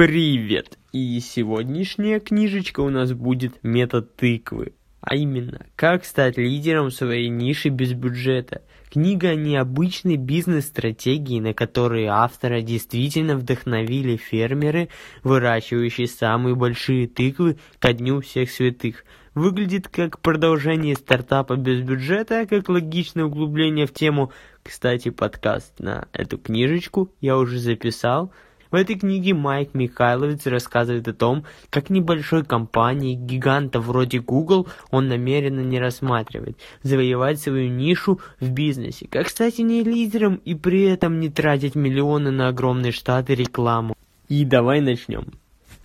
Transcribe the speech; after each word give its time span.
Привет! 0.00 0.78
И 0.92 1.20
сегодняшняя 1.20 2.20
книжечка 2.20 2.80
у 2.80 2.88
нас 2.88 3.12
будет 3.12 3.62
«Метод 3.62 4.16
тыквы». 4.16 4.72
А 5.02 5.14
именно, 5.14 5.66
как 5.76 6.06
стать 6.06 6.38
лидером 6.38 6.90
своей 6.90 7.28
ниши 7.28 7.68
без 7.68 7.92
бюджета. 7.92 8.62
Книга 8.90 9.28
о 9.28 9.34
необычной 9.34 10.16
бизнес-стратегии, 10.16 11.38
на 11.38 11.52
которые 11.52 12.08
автора 12.08 12.62
действительно 12.62 13.36
вдохновили 13.36 14.16
фермеры, 14.16 14.88
выращивающие 15.22 16.06
самые 16.06 16.54
большие 16.54 17.06
тыквы 17.06 17.58
ко 17.78 17.92
дню 17.92 18.22
всех 18.22 18.50
святых. 18.50 19.04
Выглядит 19.34 19.88
как 19.88 20.20
продолжение 20.20 20.94
стартапа 20.94 21.56
без 21.56 21.82
бюджета, 21.82 22.46
как 22.48 22.70
логичное 22.70 23.26
углубление 23.26 23.86
в 23.86 23.92
тему. 23.92 24.32
Кстати, 24.62 25.10
подкаст 25.10 25.78
на 25.78 26.08
эту 26.14 26.38
книжечку 26.38 27.12
я 27.20 27.36
уже 27.36 27.58
записал– 27.58 28.32
в 28.70 28.74
этой 28.74 28.96
книге 28.96 29.34
Майк 29.34 29.74
Михайлович 29.74 30.44
рассказывает 30.46 31.08
о 31.08 31.12
том, 31.12 31.44
как 31.70 31.90
небольшой 31.90 32.44
компании, 32.44 33.14
гиганта 33.14 33.80
вроде 33.80 34.20
Google, 34.20 34.68
он 34.90 35.08
намеренно 35.08 35.60
не 35.60 35.80
рассматривает, 35.80 36.56
завоевать 36.82 37.40
свою 37.40 37.68
нишу 37.68 38.20
в 38.38 38.50
бизнесе, 38.50 39.08
как 39.10 39.28
стать 39.28 39.58
не 39.58 39.82
лидером 39.82 40.36
и 40.44 40.54
при 40.54 40.84
этом 40.84 41.20
не 41.20 41.28
тратить 41.28 41.74
миллионы 41.74 42.30
на 42.30 42.48
огромные 42.48 42.92
штаты 42.92 43.34
рекламу. 43.34 43.96
И 44.28 44.44
давай 44.44 44.80
начнем. 44.80 45.32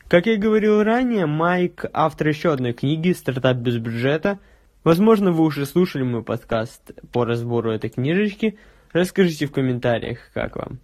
Как 0.08 0.28
я 0.28 0.38
говорил 0.38 0.84
ранее, 0.84 1.26
Майк 1.26 1.86
автор 1.92 2.28
еще 2.28 2.54
одной 2.54 2.74
книги 2.74 3.12
«Стартап 3.12 3.58
без 3.58 3.78
бюджета». 3.78 4.38
Возможно, 4.84 5.32
вы 5.32 5.44
уже 5.44 5.66
слушали 5.66 6.04
мой 6.04 6.22
подкаст 6.22 6.92
по 7.12 7.26
разбору 7.26 7.72
этой 7.72 7.90
книжечки. 7.90 8.60
Расскажите 8.94 9.48
в 9.48 9.52
комментариях, 9.52 10.20
как 10.32 10.58
вам. 10.58 10.78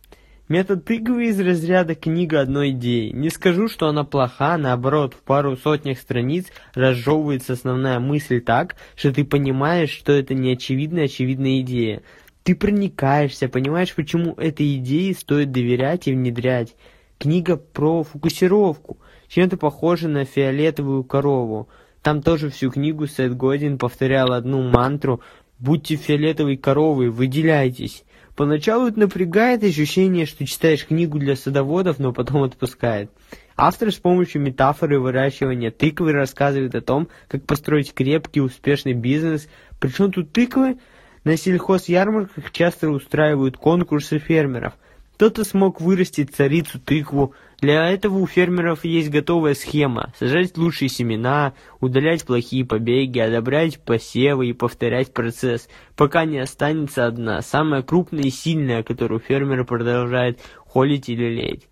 Метод 0.51 0.83
тыквы 0.83 1.29
из 1.29 1.39
разряда 1.39 1.95
книга 1.95 2.41
одной 2.41 2.71
идеи. 2.71 3.11
Не 3.11 3.29
скажу, 3.29 3.69
что 3.69 3.87
она 3.87 4.03
плоха, 4.03 4.57
наоборот, 4.57 5.13
в 5.13 5.19
пару 5.23 5.55
сотнях 5.55 5.97
страниц 5.97 6.47
разжевывается 6.73 7.53
основная 7.53 8.01
мысль 8.01 8.41
так, 8.41 8.75
что 8.97 9.13
ты 9.13 9.23
понимаешь, 9.23 9.91
что 9.91 10.11
это 10.11 10.33
не 10.33 10.51
очевидная 10.51 11.05
очевидная 11.05 11.61
идея. 11.61 12.01
Ты 12.43 12.53
проникаешься, 12.53 13.47
понимаешь, 13.47 13.95
почему 13.95 14.33
этой 14.33 14.75
идее 14.75 15.15
стоит 15.15 15.53
доверять 15.53 16.09
и 16.09 16.13
внедрять. 16.13 16.75
Книга 17.17 17.55
про 17.55 18.03
фокусировку, 18.03 18.97
чем-то 19.29 19.55
похожа 19.55 20.09
на 20.09 20.25
фиолетовую 20.25 21.05
корову. 21.05 21.69
Там 22.01 22.21
тоже 22.21 22.49
всю 22.49 22.71
книгу 22.71 23.07
Сет 23.07 23.37
Годин 23.37 23.77
повторял 23.77 24.33
одну 24.33 24.63
мантру 24.63 25.21
«Будьте 25.59 25.95
фиолетовой 25.95 26.57
коровой, 26.57 27.07
выделяйтесь». 27.07 28.03
Поначалу 28.35 28.87
это 28.87 28.99
напрягает 28.99 29.63
ощущение, 29.63 30.25
что 30.25 30.45
читаешь 30.45 30.85
книгу 30.85 31.19
для 31.19 31.35
садоводов, 31.35 31.99
но 31.99 32.13
потом 32.13 32.43
отпускает. 32.43 33.11
Автор 33.57 33.91
с 33.91 33.97
помощью 33.97 34.41
метафоры 34.41 34.99
выращивания 34.99 35.71
тыквы 35.71 36.13
рассказывает 36.13 36.73
о 36.75 36.81
том, 36.81 37.09
как 37.27 37.45
построить 37.45 37.93
крепкий 37.93 38.41
успешный 38.41 38.93
бизнес. 38.93 39.47
Причем 39.79 40.11
тут 40.11 40.31
тыквы? 40.31 40.77
На 41.23 41.37
сельхозярмарках 41.37 42.51
часто 42.51 42.89
устраивают 42.89 43.57
конкурсы 43.57 44.17
фермеров– 44.17 44.73
кто-то 45.21 45.43
смог 45.43 45.79
вырастить 45.79 46.33
царицу 46.33 46.79
тыкву. 46.79 47.35
Для 47.61 47.91
этого 47.91 48.17
у 48.17 48.25
фермеров 48.25 48.83
есть 48.83 49.11
готовая 49.11 49.53
схема. 49.53 50.11
Сажать 50.17 50.57
лучшие 50.57 50.89
семена, 50.89 51.53
удалять 51.79 52.25
плохие 52.25 52.65
побеги, 52.65 53.19
одобрять 53.19 53.79
посевы 53.79 54.47
и 54.47 54.53
повторять 54.53 55.13
процесс, 55.13 55.69
пока 55.95 56.25
не 56.25 56.39
останется 56.39 57.05
одна, 57.05 57.43
самая 57.43 57.83
крупная 57.83 58.23
и 58.23 58.31
сильная, 58.31 58.81
которую 58.81 59.19
фермер 59.19 59.63
продолжает 59.63 60.39
холить 60.65 61.07
или 61.07 61.23
лелеять. 61.23 61.67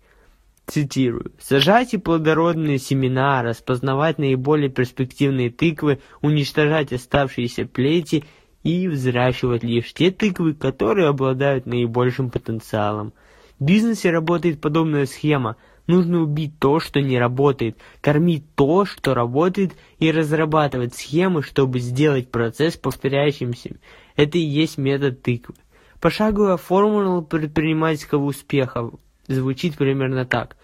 Цитирую. 0.66 1.32
«Сажайте 1.40 1.98
плодородные 1.98 2.78
семена, 2.78 3.42
распознавать 3.42 4.18
наиболее 4.18 4.70
перспективные 4.70 5.50
тыквы, 5.50 5.98
уничтожать 6.22 6.92
оставшиеся 6.92 7.66
плети 7.66 8.22
и 8.62 8.86
взращивать 8.86 9.64
лишь 9.64 9.92
те 9.92 10.12
тыквы, 10.12 10.54
которые 10.54 11.08
обладают 11.08 11.66
наибольшим 11.66 12.30
потенциалом». 12.30 13.12
В 13.60 13.64
бизнесе 13.64 14.10
работает 14.10 14.60
подобная 14.60 15.04
схема. 15.04 15.56
Нужно 15.90 16.20
убить 16.20 16.52
то, 16.60 16.78
что 16.78 17.00
не 17.00 17.18
работает, 17.18 17.76
кормить 18.00 18.44
то, 18.54 18.84
что 18.84 19.12
работает, 19.12 19.72
и 19.98 20.12
разрабатывать 20.12 20.94
схемы, 20.94 21.42
чтобы 21.42 21.80
сделать 21.80 22.30
процесс 22.30 22.76
повторяющимся. 22.76 23.70
Это 24.14 24.38
и 24.38 24.40
есть 24.40 24.78
метод 24.78 25.20
тыквы. 25.20 25.56
Пошаговая 26.00 26.58
формула 26.58 27.22
предпринимательского 27.22 28.24
успеха 28.24 28.92
звучит 29.26 29.74
примерно 29.74 30.24
так. 30.24 30.56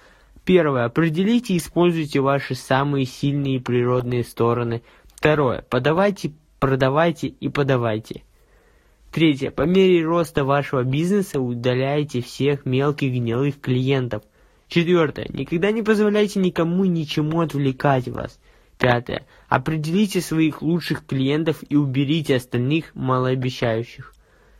Первое. 0.44 0.84
Определите 0.84 1.54
и 1.54 1.58
используйте 1.58 2.20
ваши 2.20 2.54
самые 2.54 3.04
сильные 3.04 3.60
природные 3.60 4.22
стороны. 4.22 4.82
Второе. 5.16 5.64
Подавайте, 5.68 6.34
продавайте 6.60 7.26
и 7.26 7.48
подавайте. 7.48 8.22
Третье. 9.10 9.50
По 9.50 9.62
мере 9.62 10.06
роста 10.06 10.44
вашего 10.44 10.84
бизнеса 10.84 11.40
удаляйте 11.40 12.22
всех 12.22 12.64
мелких 12.64 13.10
гнилых 13.10 13.60
клиентов. 13.60 14.22
Четвертое. 14.68 15.26
Никогда 15.32 15.70
не 15.70 15.82
позволяйте 15.82 16.40
никому 16.40 16.84
ничему 16.84 17.40
отвлекать 17.40 18.08
вас. 18.08 18.38
Пятое. 18.78 19.26
Определите 19.48 20.20
своих 20.20 20.60
лучших 20.60 21.06
клиентов 21.06 21.62
и 21.68 21.76
уберите 21.76 22.36
остальных 22.36 22.94
малообещающих. 22.94 24.12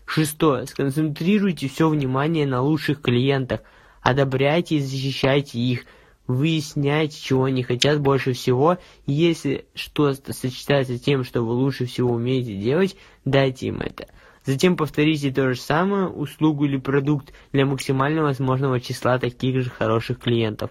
Шестое. 0.06 0.66
Сконцентрируйте 0.66 1.69
все 1.69 1.89
внимание 1.89 2.47
на 2.47 2.62
лучших 2.62 3.03
клиентах. 3.03 3.61
Одобряйте 4.00 4.77
и 4.77 4.81
защищайте 4.81 5.59
их. 5.59 5.84
Выясняйте, 6.28 7.21
чего 7.21 7.45
они 7.45 7.62
хотят 7.62 8.00
больше 8.00 8.33
всего. 8.33 8.78
И 9.06 9.12
если 9.12 9.66
что-то 9.75 10.33
сочетается 10.33 10.97
с 10.97 11.00
тем, 11.00 11.25
что 11.25 11.43
вы 11.43 11.53
лучше 11.53 11.87
всего 11.87 12.12
умеете 12.12 12.56
делать, 12.56 12.97
дайте 13.25 13.66
им 13.66 13.81
это. 13.81 14.06
Затем 14.47 14.77
повторите 14.77 15.33
то 15.33 15.53
же 15.53 15.61
самое, 15.61 16.07
услугу 16.07 16.67
или 16.67 16.77
продукт 16.77 17.33
для 17.53 17.67
максимально 17.67 18.23
возможного 18.23 18.81
числа 18.81 19.19
таких 19.19 19.61
же 19.61 19.71
хороших 19.71 20.21
клиентов. 20.21 20.71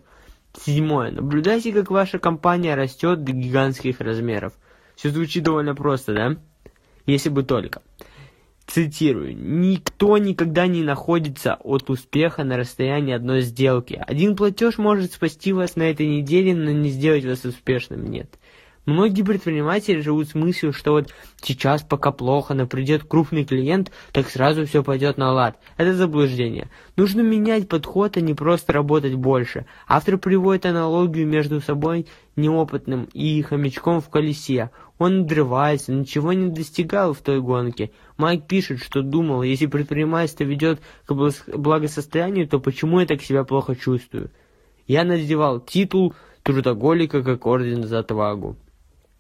Седьмое. 0.58 1.12
Наблюдайте, 1.12 1.74
как 1.74 1.92
ваша 1.92 2.18
компания 2.18 2.76
растет 2.76 3.26
до 3.26 3.34
гигантских 3.34 4.00
размеров. 4.00 4.54
Все 4.96 5.10
звучит 5.10 5.44
довольно 5.44 5.76
просто, 5.76 6.14
да? 6.14 6.38
Если 7.06 7.28
бы 7.28 7.44
только. 7.44 7.82
Цитирую. 8.66 9.38
«Никто 9.38 10.18
никогда 10.18 10.66
не 10.66 10.82
находится 10.82 11.56
от 11.56 11.90
успеха 11.90 12.44
на 12.44 12.58
расстоянии 12.58 13.14
одной 13.14 13.42
сделки. 13.42 14.02
Один 14.08 14.36
платеж 14.36 14.80
может 14.80 15.12
спасти 15.12 15.54
вас 15.54 15.76
на 15.76 15.84
этой 15.84 16.08
неделе, 16.08 16.56
но 16.56 16.72
не 16.72 16.90
сделать 16.90 17.26
вас 17.26 17.46
успешным. 17.46 18.10
Нет. 18.10 18.40
Многие 18.86 19.24
предприниматели 19.24 20.00
живут 20.00 20.30
с 20.30 20.36
мыслью, 20.36 20.72
что 20.72 20.92
вот 20.92 21.12
сейчас 21.42 21.82
пока 21.82 22.12
плохо, 22.12 22.54
но 22.54 22.68
придет 22.68 23.04
крупный 23.04 23.44
клиент, 23.44 23.92
так 24.12 24.30
сразу 24.30 24.68
все 24.68 24.84
пойдет 24.84 25.18
на 25.18 25.32
лад. 25.32 25.58
Это 25.78 25.96
заблуждение. 25.96 26.70
Нужно 26.96 27.22
менять 27.22 27.68
подход, 27.68 28.16
а 28.16 28.22
не 28.22 28.36
просто 28.36 28.74
работать 28.74 29.16
больше. 29.16 29.66
Автор 29.88 30.20
приводит 30.20 30.68
аналогию 30.68 31.26
между 31.26 31.62
собой 31.62 32.06
неопытным 32.36 33.10
и 33.12 33.42
хомячком 33.42 34.02
в 34.02 34.10
колесе. 34.10 34.70
Он 35.00 35.22
надрывается, 35.22 35.92
ничего 35.92 36.34
не 36.34 36.52
достигал 36.52 37.14
в 37.14 37.22
той 37.22 37.42
гонке. 37.42 37.90
Майк 38.18 38.46
пишет, 38.46 38.84
что 38.84 39.02
думал, 39.02 39.42
если 39.42 39.66
предпринимательство 39.66 40.44
ведет 40.44 40.80
к 41.08 41.14
благосостоянию, 41.58 42.48
то 42.48 42.60
почему 42.60 43.00
я 43.00 43.08
так 43.08 43.24
себя 43.24 43.46
плохо 43.46 43.76
чувствую? 43.76 44.30
Я 44.86 45.04
надевал 45.04 45.60
титул 45.60 46.14
трудоголика 46.44 47.24
как 47.24 47.48
орден 47.48 47.84
за 47.88 48.00
отвагу. 48.00 48.56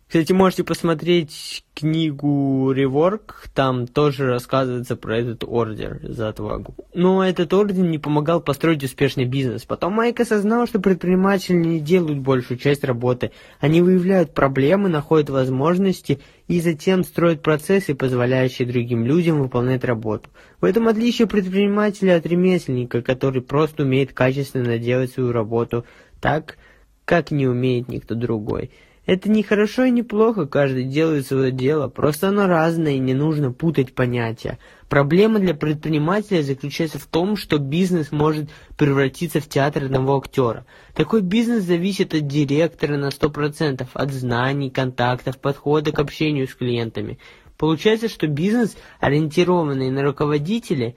Кстати, 0.07 0.33
можете 0.33 0.63
посмотреть 0.63 1.65
книгу 1.73 2.71
Реворк, 2.71 3.49
там 3.55 3.87
тоже 3.87 4.27
рассказывается 4.27 4.95
про 4.95 5.17
этот 5.17 5.43
ордер 5.43 5.99
за 6.03 6.29
отвагу. 6.29 6.75
Но 6.93 7.25
этот 7.25 7.51
орден 7.53 7.89
не 7.89 7.97
помогал 7.97 8.39
построить 8.39 8.83
успешный 8.83 9.25
бизнес. 9.25 9.65
Потом 9.65 9.93
Майк 9.93 10.19
осознал, 10.19 10.67
что 10.67 10.79
предприниматели 10.79 11.55
не 11.55 11.79
делают 11.79 12.19
большую 12.19 12.59
часть 12.59 12.83
работы. 12.83 13.31
Они 13.59 13.81
выявляют 13.81 14.35
проблемы, 14.35 14.89
находят 14.89 15.31
возможности 15.31 16.21
и 16.47 16.61
затем 16.61 17.03
строят 17.03 17.41
процессы, 17.41 17.95
позволяющие 17.95 18.67
другим 18.67 19.05
людям 19.05 19.41
выполнять 19.41 19.83
работу. 19.83 20.29
В 20.61 20.65
этом 20.65 20.87
отличие 20.87 21.27
предпринимателя 21.27 22.17
от 22.17 22.27
ремесленника, 22.27 23.01
который 23.01 23.41
просто 23.41 23.81
умеет 23.81 24.13
качественно 24.13 24.77
делать 24.77 25.11
свою 25.11 25.31
работу 25.31 25.83
так, 26.21 26.57
как 27.05 27.31
не 27.31 27.47
умеет 27.47 27.89
никто 27.89 28.13
другой. 28.13 28.69
Это 29.05 29.29
не 29.29 29.43
хорошо 29.43 29.83
и 29.83 29.91
не 29.91 30.01
плохо, 30.01 30.47
каждый 30.47 30.85
делает 30.85 31.27
свое 31.27 31.51
дело, 31.51 31.87
просто 31.87 32.29
оно 32.29 32.47
разное 32.47 32.93
и 32.93 32.99
не 32.99 33.13
нужно 33.13 33.51
путать 33.51 33.93
понятия. 33.93 34.57
Проблема 34.89 35.37
для 35.37 35.53
предпринимателя 35.53 36.41
заключается 36.41 36.97
в 36.97 37.05
том, 37.05 37.37
что 37.37 37.59
бизнес 37.59 38.11
может 38.11 38.49
превратиться 38.77 39.39
в 39.41 39.47
театр 39.47 39.83
одного 39.85 40.17
актера. 40.17 40.65
Такой 40.95 41.21
бизнес 41.21 41.65
зависит 41.65 42.15
от 42.15 42.25
директора 42.25 42.97
на 42.97 43.09
100%, 43.09 43.87
от 43.93 44.11
знаний, 44.11 44.71
контактов, 44.71 45.37
подхода 45.37 45.91
к 45.91 45.99
общению 45.99 46.47
с 46.47 46.55
клиентами. 46.55 47.19
Получается, 47.57 48.09
что 48.09 48.25
бизнес, 48.27 48.75
ориентированный 48.99 49.91
на 49.91 50.01
руководителей, 50.01 50.95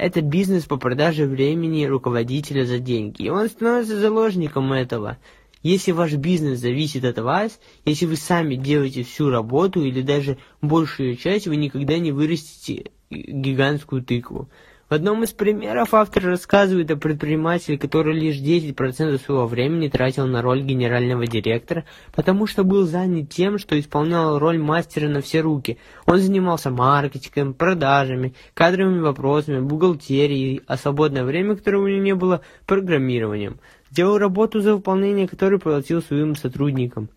Это 0.00 0.20
бизнес 0.20 0.62
по 0.62 0.76
продаже 0.76 1.26
времени 1.26 1.84
руководителя 1.84 2.64
за 2.64 2.78
деньги, 2.78 3.22
и 3.22 3.30
он 3.30 3.48
становится 3.48 3.98
заложником 3.98 4.72
этого. 4.72 5.18
Если 5.62 5.92
ваш 5.92 6.14
бизнес 6.14 6.60
зависит 6.60 7.04
от 7.04 7.18
вас, 7.18 7.58
если 7.84 8.06
вы 8.06 8.16
сами 8.16 8.54
делаете 8.54 9.02
всю 9.02 9.30
работу 9.30 9.82
или 9.82 10.02
даже 10.02 10.38
большую 10.62 11.16
часть, 11.16 11.46
вы 11.46 11.56
никогда 11.56 11.98
не 11.98 12.12
вырастите 12.12 12.90
гигантскую 13.10 14.02
тыкву. 14.02 14.48
В 14.88 14.94
одном 14.94 15.22
из 15.22 15.32
примеров 15.32 15.92
автор 15.92 16.24
рассказывает 16.24 16.90
о 16.90 16.96
предпринимателе, 16.96 17.76
который 17.76 18.18
лишь 18.18 18.40
10% 18.40 19.18
своего 19.22 19.46
времени 19.46 19.88
тратил 19.88 20.26
на 20.26 20.40
роль 20.40 20.62
генерального 20.62 21.26
директора, 21.26 21.84
потому 22.14 22.46
что 22.46 22.64
был 22.64 22.86
занят 22.86 23.28
тем, 23.28 23.58
что 23.58 23.78
исполнял 23.78 24.38
роль 24.38 24.56
мастера 24.56 25.06
на 25.08 25.20
все 25.20 25.40
руки. 25.40 25.76
Он 26.06 26.16
занимался 26.16 26.70
маркетингом, 26.70 27.52
продажами, 27.52 28.32
кадровыми 28.54 29.00
вопросами, 29.00 29.60
бухгалтерией, 29.60 30.62
а 30.66 30.78
свободное 30.78 31.24
время, 31.24 31.56
которое 31.56 31.82
у 31.82 31.88
него 31.88 32.02
не 32.02 32.14
было, 32.14 32.40
программированием. 32.64 33.60
Делал 33.90 34.18
работу, 34.18 34.60
за 34.60 34.74
выполнение 34.74 35.28
которой 35.28 35.58
платил 35.58 36.02
своим 36.02 36.36
сотрудникам. 36.36 37.08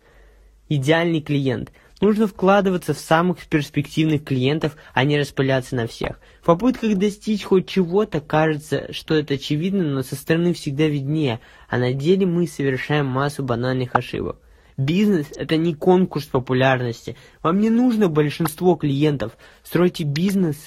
Идеальный 0.68 1.20
клиент– 1.20 1.70
Нужно 2.02 2.26
вкладываться 2.26 2.94
в 2.94 2.98
самых 2.98 3.46
перспективных 3.46 4.24
клиентов, 4.24 4.76
а 4.92 5.04
не 5.04 5.16
распыляться 5.20 5.76
на 5.76 5.86
всех. 5.86 6.18
В 6.40 6.46
попытках 6.46 6.96
достичь 6.96 7.44
хоть 7.44 7.68
чего-то 7.68 8.20
кажется, 8.20 8.92
что 8.92 9.14
это 9.14 9.34
очевидно, 9.34 9.84
но 9.84 10.02
со 10.02 10.16
стороны 10.16 10.52
всегда 10.52 10.88
виднее, 10.88 11.38
а 11.68 11.78
на 11.78 11.92
деле 11.92 12.26
мы 12.26 12.48
совершаем 12.48 13.06
массу 13.06 13.44
банальных 13.44 13.94
ошибок. 13.94 14.40
Бизнес– 14.76 15.28
это 15.36 15.56
не 15.56 15.76
конкурс 15.76 16.24
популярности. 16.24 17.16
Вам 17.40 17.60
не 17.60 17.70
нужно 17.70 18.08
большинство 18.08 18.74
клиентов. 18.74 19.38
Стройте 19.62 20.02
бизнес, 20.02 20.66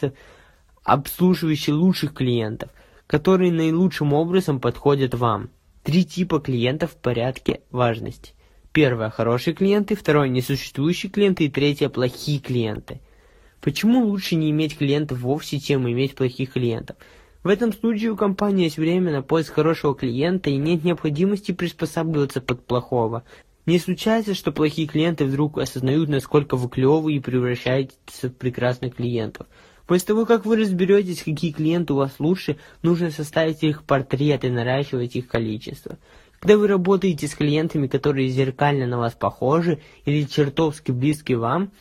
обслуживающий 0.85 1.73
лучших 1.73 2.13
клиентов, 2.13 2.69
которые 3.07 3.51
наилучшим 3.51 4.13
образом 4.13 4.61
подходят 4.61 5.15
вам. 5.15 5.49
Три 5.85 6.03
типа 6.03 6.39
клиентов 6.39 6.93
в 6.93 6.95
порядке 6.95 7.61
важности. 7.69 8.33
Первое– 8.71 9.09
хорошие 9.11 9.53
клиенты, 9.53 9.95
второе– 9.95 10.27
несуществующие 10.29 11.11
клиенты 11.11 11.45
и 11.45 11.49
третье– 11.49 11.89
плохие 11.89 12.39
клиенты. 12.39 13.01
Почему 13.61 14.03
лучше 14.03 14.33
не 14.35 14.49
иметь 14.49 14.79
клиентов 14.79 15.19
вовсе, 15.19 15.59
чем 15.59 15.87
иметь 15.87 16.15
плохих 16.15 16.53
клиентов? 16.53 16.97
В 17.43 17.49
этом 17.49 17.71
случае 17.71 18.09
у 18.09 18.17
компании 18.17 18.63
есть 18.63 18.77
время 18.77 19.11
на 19.11 19.21
поиск 19.21 19.53
хорошего 19.53 19.93
клиента 19.93 20.49
и 20.49 20.57
нет 20.57 20.83
необходимости 20.83 21.51
приспосабливаться 21.51 22.41
под 22.41 22.65
плохого. 22.65 23.23
Не 23.67 23.77
случается, 23.77 24.33
что 24.33 24.51
плохие 24.51 24.87
клиенты 24.87 25.25
вдруг 25.25 25.59
осознают, 25.59 26.09
насколько 26.09 26.57
вы 26.57 26.67
клевы 26.67 27.13
и 27.13 27.19
превращаетесь 27.19 28.23
в 28.23 28.29
прекрасных 28.31 28.95
клиентов. 28.95 29.45
После 29.87 30.07
того, 30.07 30.25
как 30.25 30.45
вы 30.45 30.57
разберетесь, 30.57 31.23
какие 31.23 31.51
клиенты 31.51 31.93
у 31.93 31.97
вас 31.97 32.15
лучше, 32.19 32.57
нужно 32.81 33.11
составить 33.11 33.63
их 33.63 33.83
портрет 33.83 34.43
и 34.43 34.49
наращивать 34.49 35.15
их 35.15 35.27
количество. 35.27 35.97
Когда 36.39 36.57
вы 36.57 36.67
работаете 36.67 37.27
с 37.27 37.35
клиентами, 37.35 37.87
которые 37.87 38.29
зеркально 38.29 38.87
на 38.87 38.97
вас 38.97 39.13
похожи 39.13 39.79
или 40.05 40.23
чертовски 40.23 40.91
близки 40.91 41.33
вам, 41.33 41.71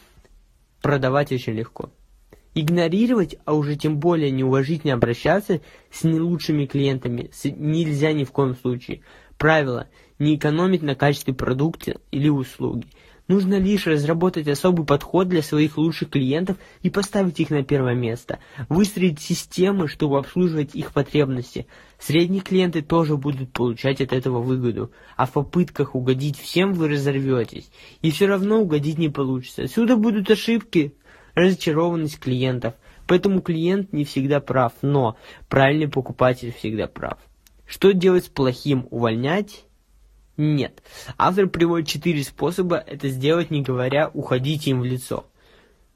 продавать 0.82 1.32
очень 1.32 1.54
легко. 1.54 1.90
Игнорировать, 2.54 3.36
а 3.46 3.54
уже 3.54 3.74
тем 3.74 3.98
более 3.98 4.30
неуважительно 4.30 4.94
обращаться 4.94 5.60
с 5.90 6.04
не 6.04 6.20
лучшими 6.20 6.66
клиентами 6.66 7.30
нельзя 7.44 8.12
ни 8.12 8.24
в 8.24 8.32
коем 8.32 8.54
случае. 8.54 9.00
Правило– 9.38 9.88
не 10.20 10.36
экономить 10.36 10.82
на 10.82 10.94
качестве 10.94 11.34
продукта 11.34 12.00
или 12.12 12.28
услуги– 12.28 12.86
Нужно 13.26 13.59
лишь 13.59 13.87
разработать 13.87 14.49
особый 14.49 14.85
подход 14.85 15.29
для 15.29 15.43
своих 15.43 15.79
лучших 15.79 16.11
клиентов 16.11 16.59
и 16.82 16.91
поставить 16.91 17.41
их 17.41 17.49
на 17.49 17.65
первое 17.65 17.94
место. 17.94 18.38
Выстроить 18.69 19.19
системы, 19.19 19.88
чтобы 19.88 20.19
обслуживать 20.19 20.75
их 20.75 20.93
потребности. 20.93 21.67
Средние 21.99 22.43
клиенты 22.43 22.82
тоже 22.82 23.17
будут 23.17 23.50
получать 23.50 24.03
от 24.03 24.12
этого 24.12 24.41
выгоду, 24.41 24.91
а 25.17 25.25
в 25.25 25.32
попытках 25.32 25.94
угодить 25.94 26.38
всем 26.38 26.75
вы 26.75 26.88
разорветесь. 26.88 27.71
И 28.03 28.11
все 28.11 28.26
равно 28.26 28.61
угодить 28.61 28.99
не 28.99 29.09
получится. 29.09 29.62
Отсюда 29.62 29.97
будут 29.97 30.31
ошибки, 30.31 30.94
разочарованность 31.35 32.19
клиентов. 32.19 32.75
Поэтому 33.06 33.41
клиент 33.41 33.93
не 33.93 34.05
всегда 34.05 34.41
прав, 34.41 34.73
но 34.82 35.17
правильный 35.49 35.88
покупатель 35.88 36.53
всегда 36.53 36.88
прав. 36.88 37.19
Что 37.67 37.93
делать 37.93 38.26
с 38.26 38.29
плохим? 38.29 38.87
Увольнять? 38.91 39.65
Нет. 40.36 40.82
Автор 41.16 41.48
приводит 41.48 41.88
четыре 41.88 42.25
способа 42.25 42.76
это 42.76 43.08
сделать, 43.08 43.50
не 43.50 43.62
говоря 43.62 44.10
«уходите 44.12 44.70
им 44.70 44.81
в 44.81 44.84
лицо». 44.84 45.26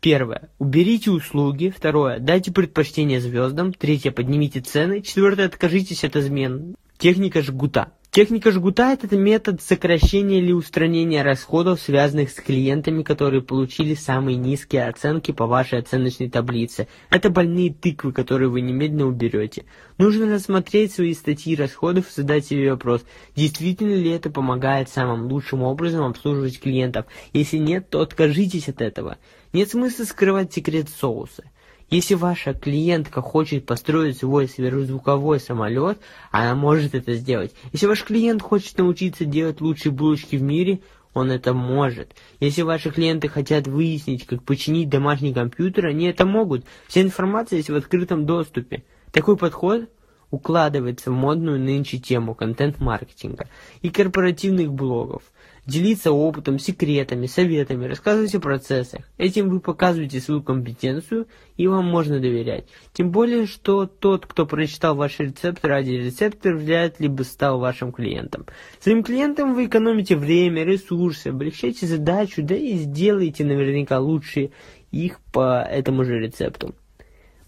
Первое. 0.00 0.50
Уберите 0.58 1.10
услуги. 1.10 1.74
Второе. 1.76 2.20
Дайте 2.20 2.52
предпочтение 2.52 3.20
звездам. 3.20 3.72
Третье. 3.72 4.12
Поднимите 4.12 4.60
цены. 4.60 5.02
Четвертое. 5.02 5.46
Откажитесь 5.46 6.04
от 6.04 6.14
измен. 6.14 6.76
Техника 6.98 7.42
жгута. 7.42 7.92
Техника 8.18 8.50
жгута– 8.50 8.92
это 9.00 9.16
метод 9.16 9.62
сокращения 9.62 10.40
или 10.40 10.50
устранения 10.50 11.22
расходов, 11.22 11.80
связанных 11.80 12.30
с 12.30 12.34
клиентами, 12.34 13.04
которые 13.04 13.42
получили 13.42 13.94
самые 13.94 14.36
низкие 14.36 14.88
оценки 14.88 15.30
по 15.30 15.46
вашей 15.46 15.78
оценочной 15.78 16.28
таблице. 16.28 16.88
Это 17.10 17.30
больные 17.30 17.72
тыквы, 17.72 18.12
которые 18.12 18.48
вы 18.48 18.60
немедленно 18.60 19.06
уберете. 19.06 19.66
Нужно 19.98 20.34
рассмотреть 20.34 20.94
свои 20.94 21.14
статьи 21.14 21.54
расходов 21.54 22.08
и 22.08 22.12
задать 22.12 22.46
себе 22.46 22.72
вопрос, 22.72 23.04
действительно 23.36 23.94
ли 23.94 24.10
это 24.10 24.30
помогает 24.30 24.88
самым 24.88 25.28
лучшим 25.28 25.62
образом 25.62 26.04
обслуживать 26.04 26.58
клиентов. 26.58 27.06
Если 27.32 27.58
нет, 27.58 27.88
то 27.88 28.00
откажитесь 28.00 28.68
от 28.68 28.82
этого. 28.82 29.18
Нет 29.52 29.70
смысла 29.70 30.02
скрывать 30.02 30.52
секрет 30.52 30.88
соуса. 30.88 31.44
Если 31.90 32.14
ваша 32.14 32.52
клиентка 32.52 33.22
хочет 33.22 33.64
построить 33.64 34.18
свой 34.18 34.46
сверхзвуковой 34.46 35.40
самолет, 35.40 35.98
она 36.30 36.54
может 36.54 36.94
это 36.94 37.14
сделать. 37.14 37.54
Если 37.72 37.86
ваш 37.86 38.04
клиент 38.04 38.42
хочет 38.42 38.76
научиться 38.76 39.24
делать 39.24 39.62
лучшие 39.62 39.90
булочки 39.90 40.36
в 40.36 40.42
мире, 40.42 40.80
он 41.14 41.30
это 41.30 41.54
может. 41.54 42.14
Если 42.40 42.60
ваши 42.60 42.90
клиенты 42.90 43.28
хотят 43.28 43.66
выяснить, 43.66 44.26
как 44.26 44.42
починить 44.42 44.90
домашний 44.90 45.32
компьютер, 45.32 45.86
они 45.86 46.06
это 46.06 46.26
могут. 46.26 46.66
Вся 46.88 47.00
информация 47.00 47.56
есть 47.56 47.70
в 47.70 47.74
открытом 47.74 48.26
доступе. 48.26 48.84
Такой 49.10 49.38
подход 49.38 49.88
укладывается 50.30 51.10
в 51.10 51.14
модную 51.14 51.58
нынче 51.58 51.98
тему 51.98 52.34
контент-маркетинга 52.34 53.48
и 53.80 53.88
корпоративных 53.88 54.70
блогов– 54.70 55.22
делиться 55.68 56.12
опытом, 56.12 56.58
секретами, 56.58 57.26
советами, 57.26 57.84
рассказывать 57.84 58.34
о 58.34 58.40
процессах. 58.40 59.02
Этим 59.18 59.50
вы 59.50 59.60
показываете 59.60 60.18
свою 60.18 60.42
компетенцию 60.42 61.28
и 61.58 61.66
вам 61.66 61.84
можно 61.84 62.18
доверять. 62.20 62.64
Тем 62.94 63.10
более, 63.10 63.46
что 63.46 63.84
тот, 63.86 64.24
кто 64.24 64.46
прочитал 64.46 64.96
ваш 64.96 65.20
рецепт 65.20 65.62
ради 65.66 65.90
рецепта, 65.90 66.54
вряд 66.54 67.00
ли 67.00 67.08
бы 67.08 67.22
стал 67.22 67.60
вашим 67.60 67.92
клиентом. 67.92 68.46
Своим 68.80 69.02
клиентам 69.02 69.52
вы 69.52 69.66
экономите 69.66 70.16
время, 70.16 70.64
ресурсы, 70.64 71.28
облегчаете 71.28 71.86
задачу, 71.86 72.42
да 72.42 72.56
и 72.56 72.72
сделаете 72.78 73.44
наверняка 73.44 74.00
лучше 74.00 74.52
их 74.90 75.20
по 75.32 75.60
этому 75.60 76.02
же 76.04 76.18
рецепту. 76.18 76.74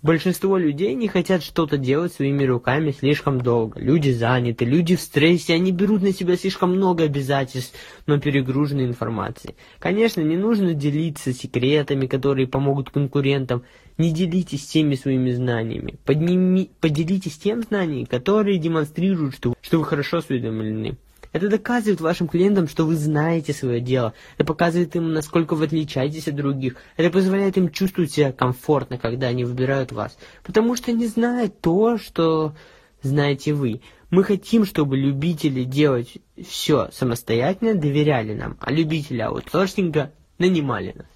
Большинство 0.03 0.57
людей 0.57 0.95
не 0.95 1.09
хотят 1.09 1.43
что-то 1.43 1.77
делать 1.77 2.15
своими 2.15 2.45
руками 2.45 2.91
слишком 2.91 3.39
долго. 3.39 3.79
Люди 3.79 4.09
заняты, 4.09 4.65
люди 4.65 4.97
в 4.97 5.01
стрессе, 5.01 5.53
они 5.53 5.73
берут 5.73 6.01
на 6.01 6.15
себя 6.15 6.37
слишком 6.37 6.73
много 6.73 7.05
обязательств, 7.05 7.77
но 8.07 8.19
перегружены 8.19 8.83
информацией. 8.87 9.57
Конечно, 9.79 10.23
не 10.23 10.39
нужно 10.39 10.73
делиться 10.73 11.35
секретами, 11.35 12.07
которые 12.07 12.47
помогут 12.47 12.89
конкурентам. 12.89 13.63
Не 13.99 14.11
делитесь 14.11 14.67
теми 14.67 14.95
своими 14.95 15.33
знаниями. 15.33 15.99
Подними, 16.07 16.71
поделитесь 16.81 17.37
тем 17.37 17.63
знаниями, 17.63 18.05
которые 18.05 18.57
демонстрируют, 18.57 19.35
что, 19.35 19.53
что 19.61 19.81
вы 19.81 19.85
хорошо 19.85 20.19
осведомлены. 20.19 20.97
Это 21.33 21.49
доказывает 21.49 22.01
вашим 22.01 22.27
клиентам, 22.27 22.67
что 22.67 22.85
вы 22.85 22.97
знаете 22.97 23.53
свое 23.53 23.81
дело. 23.81 24.15
Это 24.37 24.45
показывает 24.45 24.97
им, 24.97 25.13
насколько 25.13 25.55
вы 25.55 25.67
отличаетесь 25.67 26.27
от 26.27 26.35
других. 26.35 26.77
Это 26.97 27.11
позволяет 27.11 27.57
им 27.57 27.71
чувствовать 27.71 28.13
себя 28.13 28.33
комфортно, 28.33 28.99
когда 28.99 29.29
они 29.29 29.45
выбирают 29.45 29.93
вас. 29.93 30.19
Потому 30.43 30.75
что 30.75 30.91
они 30.91 31.07
знают 31.07 31.61
то, 31.61 31.99
что 31.99 32.55
знаете 33.03 33.55
вы. 33.55 33.81
Мы 34.11 34.25
хотим, 34.25 34.65
чтобы 34.65 34.97
любители 34.97 35.63
делать 35.63 36.19
все 36.49 36.89
самостоятельно 36.93 37.75
доверяли 37.75 38.35
нам, 38.35 38.57
а 38.61 38.73
любители 38.73 39.21
аутсорсинга 39.21 40.13
нанимали 40.39 40.95
нас. 40.97 41.07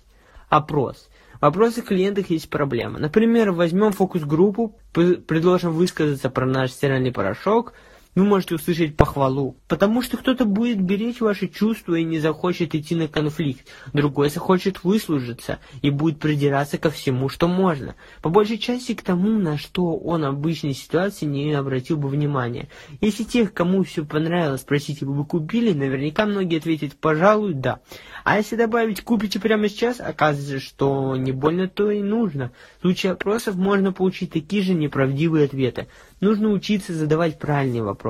Опрос. 0.48 1.08
В 1.38 1.42
вопросах 1.42 1.86
клиентах 1.86 2.30
есть 2.30 2.48
проблема. 2.48 3.00
Например, 3.00 3.50
возьмем 3.50 3.90
фокус-группу, 3.90 4.78
предложим 4.92 5.72
высказаться 5.72 6.30
про 6.30 6.46
наш 6.46 6.70
стиральный 6.70 7.10
порошок– 7.10 7.72
вы 8.14 8.24
можете 8.24 8.54
услышать 8.54 8.96
похвалу. 8.96 9.56
Потому 9.68 10.02
что 10.02 10.16
кто-то 10.16 10.44
будет 10.44 10.80
беречь 10.80 11.20
ваши 11.20 11.48
чувства 11.48 11.96
и 11.96 12.04
не 12.04 12.18
захочет 12.18 12.74
идти 12.74 12.94
на 12.94 13.08
конфликт, 13.08 13.66
другой 13.92 14.30
захочет 14.30 14.84
выслужиться 14.84 15.58
и 15.82 15.90
будет 15.90 16.18
придираться 16.18 16.78
ко 16.78 16.90
всему, 16.90 17.28
что 17.28 17.48
можно. 17.48 17.96
По 18.22 18.28
большей 18.28 18.58
части 18.58 18.94
к 18.94 19.02
тому, 19.02 19.30
на 19.38 19.58
что 19.58 19.96
он 19.96 20.22
в 20.22 20.26
обычной 20.26 20.74
ситуации 20.74 21.26
не 21.26 21.52
обратил 21.52 21.96
бы 21.96 22.08
внимания. 22.08 22.68
Если 23.00 23.24
тех, 23.24 23.52
кому 23.52 23.82
все 23.84 24.04
понравилось, 24.04 24.60
спросите, 24.60 25.04
вы 25.06 25.24
купили, 25.24 25.72
наверняка 25.72 26.26
многие 26.26 26.58
ответят, 26.58 26.94
пожалуй, 26.94 27.54
да. 27.54 27.80
А 28.24 28.38
если 28.38 28.56
добавить 28.56 29.02
«купите 29.02 29.40
прямо 29.40 29.68
сейчас», 29.68 30.00
оказывается, 30.00 30.60
что 30.60 31.16
не 31.16 31.32
больно 31.32 31.68
то 31.68 31.90
и 31.90 32.00
нужно. 32.00 32.52
В 32.78 32.82
случае 32.82 33.12
опросов 33.12 33.56
можно 33.56 33.92
получить 33.92 34.32
такие 34.32 34.62
же 34.62 34.74
неправдивые 34.74 35.46
ответы. 35.46 35.88
Нужно 36.20 36.48
учиться 36.50 36.94
задавать 36.94 37.38
правильные 37.38 37.82
вопросы. 37.82 38.03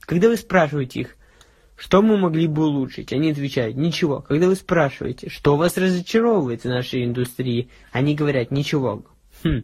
Когда 0.00 0.28
вы 0.28 0.36
спрашиваете 0.36 1.00
их, 1.00 1.16
что 1.76 2.02
мы 2.02 2.18
могли 2.18 2.46
бы 2.46 2.66
улучшить, 2.66 3.12
они 3.12 3.30
отвечают 3.30 3.76
«ничего». 3.76 4.20
Когда 4.20 4.48
вы 4.48 4.54
спрашиваете, 4.54 5.30
что 5.30 5.56
вас 5.56 5.78
разочаровывает 5.78 6.62
в 6.62 6.68
нашей 6.68 7.04
индустрии, 7.04 7.70
они 7.92 8.14
говорят 8.14 8.50
«ничего». 8.50 9.02
Хм, 9.42 9.62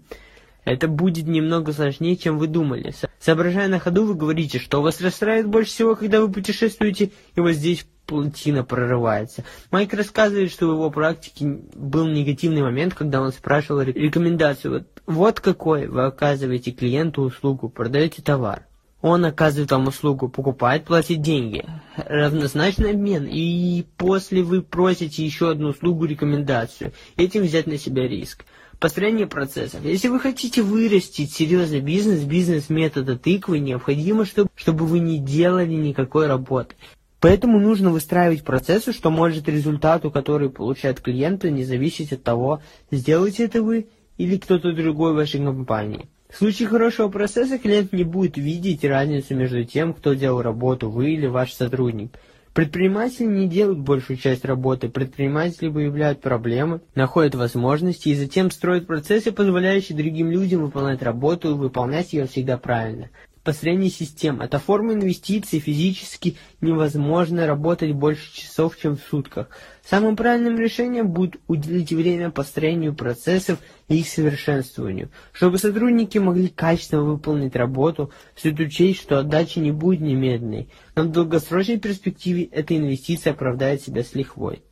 это 0.64 0.88
будет 0.88 1.26
немного 1.26 1.72
сложнее, 1.72 2.16
чем 2.16 2.38
вы 2.38 2.46
думали. 2.46 2.94
Соображая 3.20 3.68
на 3.68 3.78
ходу, 3.78 4.04
вы 4.04 4.14
говорите, 4.14 4.58
что 4.58 4.82
вас 4.82 5.00
расстраивает 5.00 5.46
больше 5.46 5.70
всего, 5.70 5.94
когда 5.94 6.20
вы 6.20 6.32
путешествуете, 6.32 7.12
и 7.34 7.40
вот 7.40 7.52
здесь 7.52 7.86
плотина 8.06 8.64
прорывается. 8.64 9.44
Майк 9.70 9.92
рассказывает, 9.92 10.50
что 10.50 10.68
в 10.68 10.72
его 10.72 10.90
практике 10.90 11.44
был 11.74 12.08
негативный 12.08 12.62
момент, 12.62 12.94
когда 12.94 13.20
он 13.20 13.32
спрашивал 13.32 13.82
рекомендацию. 13.82 14.72
Вот, 14.72 15.02
вот 15.06 15.40
какой 15.40 15.86
вы 15.86 16.04
оказываете 16.04 16.70
клиенту 16.70 17.22
услугу, 17.22 17.68
продаете 17.68 18.22
товар. 18.22 18.66
Он 19.02 19.24
оказывает 19.24 19.70
вам 19.70 19.88
услугу, 19.88 20.28
покупает, 20.28 20.84
платит 20.84 21.20
деньги. 21.20 21.64
Равнозначный 21.96 22.92
обмен. 22.92 23.28
И 23.30 23.84
после 23.96 24.42
вы 24.42 24.62
просите 24.62 25.24
еще 25.24 25.50
одну 25.50 25.68
услугу, 25.68 26.06
рекомендацию. 26.06 26.92
Этим 27.16 27.42
взять 27.42 27.66
на 27.66 27.78
себя 27.78 28.08
риск. 28.08 28.44
Построение 28.80 29.26
процессов. 29.26 29.84
Если 29.84 30.08
вы 30.08 30.20
хотите 30.20 30.62
вырастить 30.62 31.32
серьезный 31.32 31.80
бизнес, 31.80 32.24
бизнес 32.24 32.68
метода 32.68 33.16
тыквы, 33.18 33.58
необходимо, 33.58 34.24
чтобы, 34.24 34.50
чтобы 34.54 34.86
вы 34.86 34.98
не 34.98 35.18
делали 35.18 35.72
никакой 35.72 36.26
работы. 36.26 36.74
Поэтому 37.20 37.58
нужно 37.58 37.90
выстраивать 37.90 38.44
процессы, 38.44 38.92
что 38.92 39.10
может 39.10 39.48
результату, 39.48 40.10
который 40.10 40.50
получает 40.50 41.00
клиенты, 41.00 41.50
не 41.50 41.64
зависеть 41.64 42.12
от 42.12 42.22
того, 42.22 42.60
сделаете 42.90 43.44
это 43.44 43.62
вы 43.62 43.88
или 44.18 44.36
кто-то 44.36 44.72
другой 44.72 45.12
в 45.12 45.16
вашей 45.16 45.42
компании. 45.42 46.08
В 46.28 46.36
случае 46.36 46.68
хорошего 46.68 47.08
процесса 47.08 47.58
клиент 47.58 47.92
не 47.92 48.04
будет 48.04 48.36
видеть 48.36 48.84
разницу 48.84 49.34
между 49.34 49.64
тем, 49.64 49.94
кто 49.94 50.14
делал 50.14 50.42
работу, 50.42 50.90
вы 50.90 51.12
или 51.12 51.26
ваш 51.26 51.52
сотрудник. 51.52 52.12
Предприниматели 52.52 53.26
не 53.26 53.48
делают 53.48 53.80
большую 53.80 54.16
часть 54.16 54.44
работы, 54.44 54.88
предприниматели 54.88 55.68
выявляют 55.68 56.22
проблемы, 56.22 56.80
находят 56.94 57.34
возможности 57.34 58.08
и 58.08 58.14
затем 58.14 58.50
строят 58.50 58.86
процессы, 58.86 59.30
позволяющие 59.30 59.96
другим 59.96 60.30
людям 60.30 60.62
выполнять 60.62 61.02
работу 61.02 61.50
и 61.50 61.54
выполнять 61.54 62.12
ее 62.12 62.26
всегда 62.26 62.56
правильно 62.56 63.10
построение 63.46 63.90
систем. 63.90 64.40
Это 64.40 64.58
форма 64.58 64.94
инвестиций, 64.94 65.60
физически 65.60 66.36
невозможно 66.60 67.46
работать 67.46 67.92
больше 67.92 68.34
часов, 68.34 68.76
чем 68.76 68.96
в 68.96 69.00
сутках. 69.08 69.48
Самым 69.88 70.16
правильным 70.16 70.58
решением 70.58 71.08
будет 71.08 71.40
уделить 71.46 71.92
время 71.92 72.30
построению 72.30 72.92
процессов 72.92 73.60
и 73.88 74.00
их 74.00 74.08
совершенствованию. 74.08 75.10
Чтобы 75.32 75.58
сотрудники 75.58 76.18
могли 76.18 76.48
качественно 76.48 77.04
выполнить 77.04 77.54
работу, 77.54 78.10
стоит 78.34 78.58
учесть, 78.58 79.00
что 79.00 79.20
отдача 79.20 79.60
не 79.60 79.70
будет 79.70 80.00
немедленной, 80.00 80.68
но 80.96 81.04
в 81.04 81.12
долгосрочной 81.12 81.78
перспективе 81.78 82.44
эта 82.44 82.76
инвестиция 82.76 83.32
оправдает 83.32 83.80
себя 83.80 84.02
с 84.02 84.14
лихвой. 84.16 84.62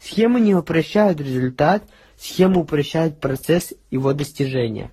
Схемы 0.00 0.40
не 0.40 0.54
упрощают 0.54 1.20
результат, 1.20 1.84
схемы 2.16 2.62
упрощают 2.62 3.20
процесс 3.20 3.74
его 3.90 4.14
достижения. 4.14 4.90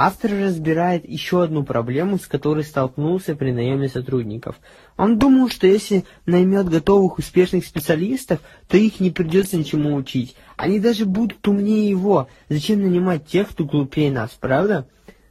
Автор 0.00 0.30
разбирает 0.30 1.08
еще 1.08 1.42
одну 1.42 1.64
проблему, 1.64 2.20
с 2.20 2.28
которой 2.28 2.62
столкнулся 2.62 3.34
при 3.34 3.50
наеме 3.50 3.88
сотрудников. 3.88 4.54
Он 4.96 5.18
думал, 5.18 5.48
что 5.48 5.66
если 5.66 6.04
наймет 6.24 6.68
готовых 6.68 7.18
успешных 7.18 7.66
специалистов, 7.66 8.38
то 8.68 8.76
их 8.76 9.00
не 9.00 9.10
придется 9.10 9.56
ничему 9.56 9.96
учить. 9.96 10.36
Они 10.56 10.78
даже 10.78 11.04
будут 11.04 11.48
умнее 11.48 11.90
его. 11.90 12.28
Зачем 12.48 12.80
нанимать 12.80 13.26
тех, 13.26 13.48
кто 13.48 13.64
глупее 13.64 14.12
нас, 14.12 14.30
правда? 14.38 14.86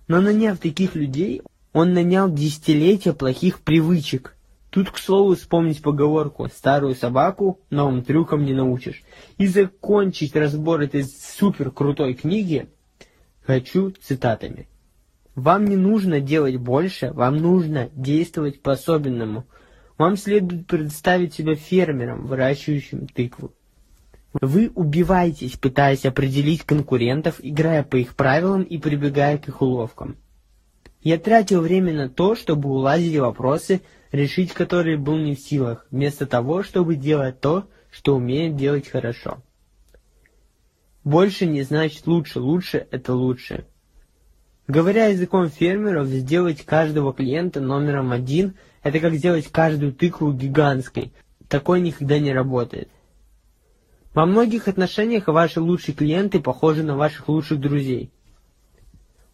Но 0.10 0.20
наняв 0.20 0.58
таких 0.58 0.96
людей, 0.96 1.44
он 1.72 1.94
нанял 1.94 2.30
десятилетия 2.30 3.14
плохих 3.14 3.62
привычек. 3.62 4.36
Тут, 4.70 4.92
к 4.92 4.98
слову, 4.98 5.36
вспомнить 5.36 5.82
поговорку 5.82 6.50
«старую 6.54 6.94
собаку 6.94 7.62
новым 7.70 8.04
трюкам 8.04 8.44
не 8.44 8.52
научишь». 8.52 9.02
И 9.38 9.48
закончить 9.48 10.36
разбор 10.36 10.82
этой 10.82 11.06
супер 11.06 11.72
крутой 11.72 12.16
книги 12.16 12.68
Хочу 13.48 13.92
цитатами. 13.92 14.68
Вам 15.34 15.64
не 15.70 15.78
нужно 15.78 16.20
делать 16.20 16.58
больше, 16.58 17.14
вам 17.14 17.38
нужно 17.38 17.90
действовать 17.96 18.62
по-особенному. 18.62 19.46
Вам 19.98 20.18
следует 20.18 20.68
представить 20.68 21.34
себя 21.34 21.56
фермером, 21.56 22.28
выращивающим 22.28 23.08
тыкву. 23.08 23.54
Вы 24.34 24.70
убиваетесь, 24.76 25.54
пытаясь 25.54 26.06
определить 26.06 26.64
конкурентов, 26.64 27.36
играя 27.40 27.84
по 27.84 27.96
их 27.96 28.18
правилам 28.18 28.64
и 28.64 28.78
прибегая 28.80 29.38
к 29.38 29.48
их 29.48 29.62
уловкам. 29.62 30.18
Я 31.02 31.18
тратил 31.18 31.62
время 31.62 31.94
на 31.94 32.10
то, 32.10 32.36
чтобы 32.36 32.70
уладить 32.70 33.16
вопросы, 33.16 33.80
решить 34.12 34.52
которые 34.52 34.98
был 34.98 35.16
не 35.16 35.36
в 35.36 35.40
силах, 35.40 35.88
вместо 35.90 36.26
того, 36.26 36.64
чтобы 36.64 36.98
делать 36.98 37.40
то, 37.40 37.70
что 37.92 38.18
умеет 38.18 38.58
делать 38.58 38.90
хорошо. 38.90 39.42
Больше 41.08 41.46
не 41.46 41.62
значит 41.62 42.06
лучше, 42.06 42.42
лучше 42.42 42.86
это 42.92 43.14
лучше. 43.14 43.66
Говоря 44.68 45.06
языком 45.06 45.50
фермеров, 45.50 46.08
сделать 46.08 46.66
каждого 46.66 47.14
клиента 47.14 47.62
номером 47.62 48.12
один– 48.12 48.56
это 48.84 49.00
как 49.00 49.14
сделать 49.14 49.48
каждую 49.48 49.94
тыкву 49.94 50.34
гигантской. 50.34 51.14
Такое 51.48 51.80
никогда 51.80 52.20
не 52.20 52.34
работает. 52.34 52.90
Во 54.14 54.26
многих 54.26 54.68
отношениях 54.68 55.28
ваши 55.28 55.62
лучшие 55.62 55.96
клиенты 55.96 56.42
похожи 56.42 56.84
на 56.84 56.98
ваших 56.98 57.30
лучших 57.30 57.62
друзей. 57.62 58.12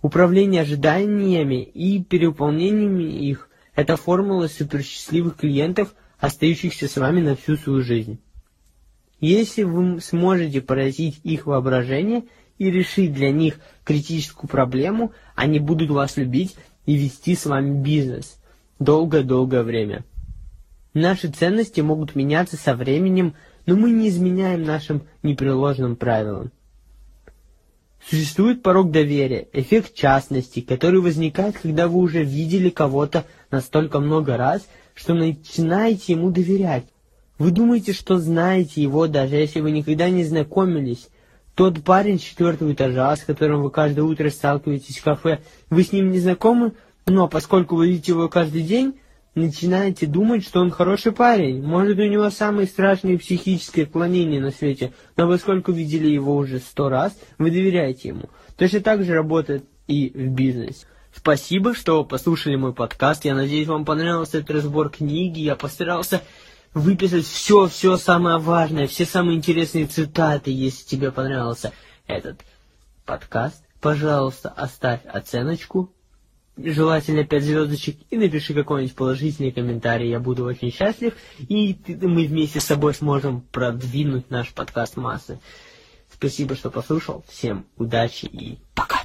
Управление 0.04 0.62
ожиданиями 0.62 1.64
и 1.64 2.04
переуполнениями 2.04 3.18
их– 3.28 3.50
это 3.74 3.98
формула 3.98 4.48
суперсчастливых 4.48 5.38
клиентов, 5.38 5.96
остающихся 6.20 6.88
с 6.88 6.96
вами 6.98 7.22
на 7.22 7.36
всю 7.36 7.58
свою 7.58 7.82
жизнь. 7.82 8.20
Если 9.24 9.64
вы 9.64 10.02
сможете 10.02 10.60
поразить 10.60 11.22
их 11.24 11.46
воображение 11.46 12.26
и 12.58 12.70
решить 12.70 13.14
для 13.14 13.32
них 13.32 13.58
критическую 13.86 14.50
проблему, 14.50 15.14
они 15.34 15.60
будут 15.60 15.92
вас 15.92 16.18
любить 16.18 16.58
и 16.86 16.98
вести 16.98 17.34
с 17.34 17.46
вами 17.46 17.82
бизнес 17.82 18.38
долгое-долгое 18.80 19.64
время. 19.64 20.04
Наши 20.94 21.30
ценности 21.30 21.80
могут 21.80 22.16
меняться 22.16 22.58
со 22.58 22.76
временем, 22.76 23.36
но 23.66 23.78
мы 23.78 23.92
не 23.92 24.10
изменяем 24.10 24.64
нашим 24.64 25.04
непреложным 25.24 25.96
правилам. 25.96 26.52
Существует 28.06 28.62
порог 28.62 28.92
доверия, 28.92 29.48
эффект 29.54 29.94
частности, 29.94 30.60
который 30.60 31.00
возникает, 31.00 31.58
когда 31.58 31.88
вы 31.88 32.00
уже 32.00 32.26
видели 32.26 32.70
кого-то 32.70 33.24
настолько 33.52 34.02
много 34.02 34.36
раз, 34.36 34.68
что 34.94 35.14
начинаете 35.14 36.12
ему 36.12 36.30
доверять. 36.30 36.84
Вы 37.44 37.52
думаете, 37.52 37.92
что 37.92 38.20
знаете 38.20 38.82
его, 38.82 39.06
даже 39.08 39.36
если 39.36 39.60
вы 39.60 39.72
никогда 39.72 40.10
не 40.10 40.24
знакомились. 40.24 41.10
Тот 41.56 41.84
парень 41.84 42.18
четвертого 42.18 42.72
этажа, 42.72 43.14
с 43.14 43.26
которым 43.26 43.64
вы 43.64 43.70
каждое 43.70 44.04
утро 44.04 44.30
сталкиваетесь 44.30 45.00
в 45.00 45.04
кафе, 45.04 45.42
вы 45.70 45.84
с 45.84 45.92
ним 45.92 46.10
не 46.10 46.20
знакомы, 46.20 46.72
но 47.06 47.28
поскольку 47.28 47.76
вы 47.76 47.90
видите 47.90 48.14
его 48.14 48.30
каждый 48.30 48.62
день, 48.62 48.98
начинаете 49.36 50.06
думать, 50.06 50.46
что 50.46 50.62
он 50.62 50.72
хороший 50.72 51.12
парень. 51.12 51.62
Может, 51.62 52.00
у 52.00 52.04
него 52.04 52.30
самые 52.30 52.66
страшные 52.66 53.20
психические 53.20 53.88
отклонения 53.88 54.40
на 54.40 54.52
свете, 54.52 54.94
но 55.18 55.28
поскольку 55.28 55.74
видели 55.74 56.08
его 56.08 56.38
уже 56.38 56.60
сто 56.60 56.88
раз, 56.88 57.12
вы 57.40 57.52
доверяете 57.52 58.08
ему. 58.08 58.30
Точно 58.56 58.80
так 58.80 59.04
же 59.04 59.14
работает 59.16 59.66
и 59.88 60.14
в 60.16 60.30
бизнесе. 60.30 60.86
Спасибо, 61.14 61.76
что 61.76 62.06
послушали 62.06 62.56
мой 62.56 62.74
подкаст. 62.74 63.26
Я 63.26 63.36
надеюсь, 63.36 63.68
вам 63.68 63.84
понравился 63.84 64.38
этот 64.38 64.52
разбор 64.52 64.90
книги. 64.90 65.42
Я 65.42 65.58
постарался 65.58 66.22
выписать 66.74 67.26
все, 67.26 67.68
все 67.68 67.98
самое 67.98 68.38
важное, 68.38 68.88
все 68.88 69.06
самые 69.06 69.38
интересные 69.38 69.88
цитаты, 69.88 70.52
если 70.52 70.86
тебе 70.86 71.12
понравился 71.12 71.72
этот 72.08 72.42
подкаст. 73.06 73.64
Пожалуйста, 73.82 74.50
оставь 74.50 75.06
оценочку, 75.06 75.92
желательно 76.58 77.26
5 77.26 77.44
звездочек, 77.44 77.98
и 78.10 78.18
напиши 78.18 78.54
какой-нибудь 78.54 78.96
положительный 78.96 79.52
комментарий, 79.52 80.10
я 80.10 80.20
буду 80.20 80.46
очень 80.46 80.72
счастлив, 80.72 81.14
и 81.38 81.78
мы 82.02 82.26
вместе 82.26 82.60
с 82.60 82.66
собой 82.66 82.94
сможем 82.94 83.42
продвинуть 83.42 84.30
наш 84.30 84.54
подкаст 84.54 84.96
массы. 84.96 85.40
Спасибо, 86.14 86.56
что 86.56 86.70
послушал, 86.70 87.26
всем 87.28 87.66
удачи 87.78 88.26
и 88.26 88.60
пока! 88.74 89.03